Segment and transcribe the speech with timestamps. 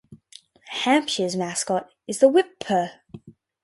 [0.71, 2.89] Hampshire's mascot is the Whip-Pur.